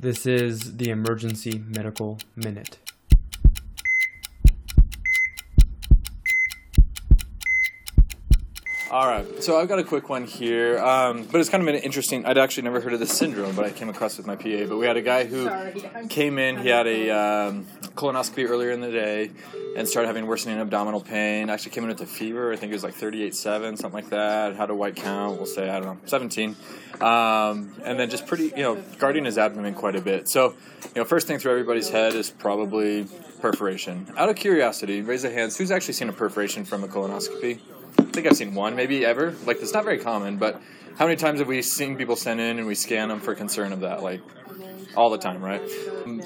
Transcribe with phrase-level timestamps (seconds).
[0.00, 2.78] This is the Emergency Medical Minute.
[8.90, 11.80] All right, so I've got a quick one here, um, but it's kind of an
[11.80, 12.26] interesting.
[12.26, 14.66] I'd actually never heard of this syndrome, but I came across with my PA.
[14.68, 15.48] But we had a guy who
[16.08, 16.58] came in.
[16.58, 19.30] He had a um, colonoscopy earlier in the day
[19.76, 21.50] and started having worsening abdominal pain.
[21.50, 22.52] Actually came in with a fever.
[22.52, 24.56] I think it was like 38.7, something like that.
[24.56, 25.36] Had a white count.
[25.36, 26.56] We'll say I don't know, 17,
[27.00, 30.28] um, and then just pretty, you know, guarding his abdomen quite a bit.
[30.28, 33.06] So, you know, first thing through everybody's head is probably
[33.40, 34.08] perforation.
[34.16, 35.56] Out of curiosity, raise a hands.
[35.56, 37.60] Who's actually seen a perforation from a colonoscopy?
[38.10, 39.36] I think I've seen one, maybe ever.
[39.46, 40.60] Like, it's not very common, but
[40.96, 43.72] how many times have we seen people send in and we scan them for concern
[43.72, 44.02] of that?
[44.02, 44.20] Like,
[44.96, 45.62] all the time, right?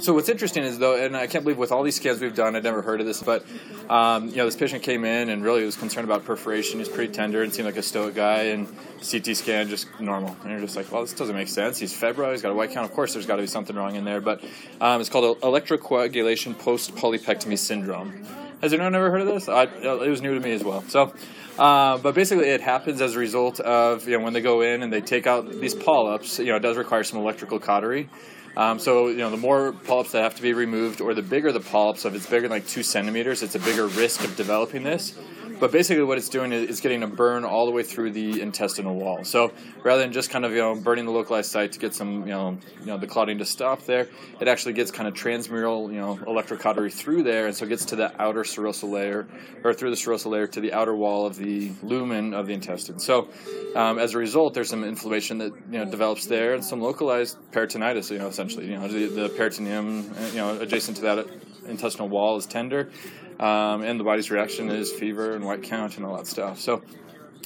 [0.00, 2.56] So what's interesting is though, and I can't believe with all these scans we've done,
[2.56, 3.44] I'd never heard of this, but
[3.90, 6.78] um, you know, this patient came in and really was concerned about perforation.
[6.78, 8.66] He's pretty tender and seemed like a stoic guy, and
[9.06, 10.34] CT scan just normal.
[10.40, 11.78] And you're just like, well, this doesn't make sense.
[11.78, 12.30] He's febrile.
[12.30, 12.88] He's got a white count.
[12.88, 14.42] Of course, there's got to be something wrong in there, but
[14.80, 18.24] um, it's called electrocoagulation post polypectomy syndrome.
[18.62, 19.46] Has anyone ever heard of this?
[19.46, 20.82] I, it was new to me as well.
[20.88, 21.12] So.
[21.58, 24.82] Uh, but basically, it happens as a result of you know when they go in
[24.82, 26.38] and they take out these polyps.
[26.38, 28.08] You know, it does require some electrical cautery.
[28.56, 31.52] Um, so you know, the more polyps that have to be removed, or the bigger
[31.52, 34.36] the polyps, so if it's bigger than like two centimeters, it's a bigger risk of
[34.36, 35.18] developing this.
[35.60, 38.40] But basically, what it's doing is it's getting a burn all the way through the
[38.40, 39.24] intestinal wall.
[39.24, 39.52] So
[39.82, 42.32] rather than just kind of you know burning the localized site to get some you
[42.32, 44.08] know you know the clotting to stop there,
[44.40, 47.84] it actually gets kind of transmural you know electrocautery through there, and so it gets
[47.86, 49.26] to the outer serosal layer
[49.62, 52.98] or through the serosal layer to the outer wall of the lumen of the intestine.
[52.98, 53.28] So
[53.76, 57.38] um, as a result, there's some inflammation that you know develops there and some localized
[57.52, 58.10] peritonitis.
[58.10, 61.26] You know, essentially, you know the, the peritoneum you know adjacent to that
[61.66, 62.90] intestinal wall is tender
[63.40, 66.60] um, and the body's reaction is fever and white count and all that stuff.
[66.60, 66.82] So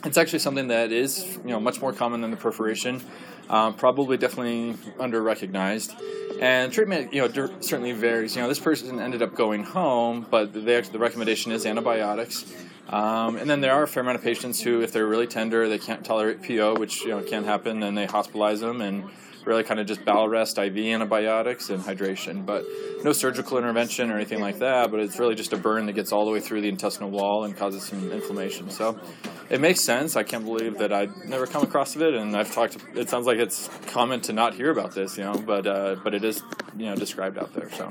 [0.04, 3.00] it's actually something that is you know much more common than the perforation,
[3.48, 5.94] um, probably definitely under recognized.
[6.40, 8.36] And treatment, you know, certainly varies.
[8.36, 12.44] You know, this person ended up going home, but they the recommendation is antibiotics.
[12.88, 15.68] Um, and then there are a fair amount of patients who, if they're really tender,
[15.68, 19.10] they can't tolerate PO, which you know can happen, and they hospitalize them and
[19.48, 22.44] really kind of just bowel rest, IV antibiotics, and hydration.
[22.44, 22.66] But
[23.02, 24.90] no surgical intervention or anything like that.
[24.90, 27.44] But it's really just a burn that gets all the way through the intestinal wall
[27.44, 28.68] and causes some inflammation.
[28.70, 29.00] So
[29.48, 30.14] it makes sense.
[30.16, 32.76] I can't believe that I'd never come across of it, and I've talked.
[32.94, 36.14] It sounds like it's common to not hear about this, you know, but uh, but
[36.14, 36.42] it is
[36.76, 37.70] you know described out there.
[37.70, 37.90] So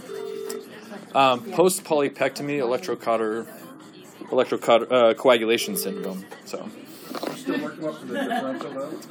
[1.16, 2.60] um, post polypectomy
[4.30, 6.24] electrocoagulation uh, syndrome.
[6.46, 6.70] So.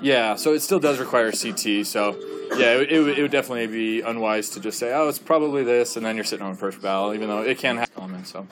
[0.01, 1.87] Yeah, so it still does require CT.
[1.87, 2.17] So
[2.57, 5.65] yeah, it, it, would, it, would definitely be unwise to just say, oh, it's probably
[5.65, 8.25] this, and then you're sitting on a perf bowel, even though it can happen.
[8.25, 8.47] So.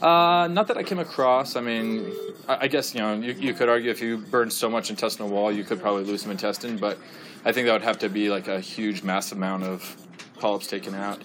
[0.00, 1.56] Uh, not that I came across.
[1.56, 2.12] I mean,
[2.48, 5.28] I, I guess you know you, you could argue if you burn so much intestinal
[5.28, 6.98] wall, you could probably lose some intestine, but
[7.44, 9.96] I think that would have to be like a huge, massive amount of
[10.38, 11.22] polyps taken out.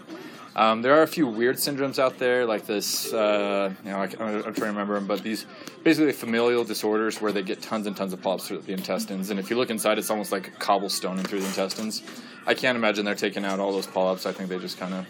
[0.55, 3.13] Um, there are a few weird syndromes out there, like this.
[3.13, 5.45] Uh, you know, I, am trying to remember them, but these
[5.83, 9.39] basically familial disorders where they get tons and tons of polyps through the intestines, and
[9.39, 12.03] if you look inside, it's almost like cobblestoning through the intestines.
[12.45, 14.25] I can't imagine they're taking out all those polyps.
[14.25, 15.05] I think they just kind of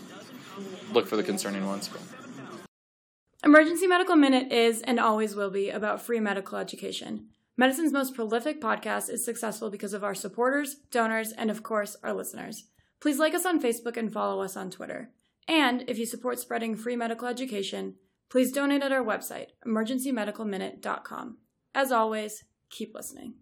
[0.94, 1.88] look for the concerning ones.
[1.88, 2.02] But.
[3.44, 7.30] Emergency Medical Minute is and always will be about free medical education.
[7.58, 12.14] Medicine's most prolific podcast is successful because of our supporters, donors, and of course, our
[12.14, 12.66] listeners.
[13.00, 15.10] Please like us on Facebook and follow us on Twitter.
[15.48, 17.96] And if you support spreading free medical education,
[18.30, 21.38] please donate at our website, emergencymedicalminute.com.
[21.74, 23.36] As always, keep listening.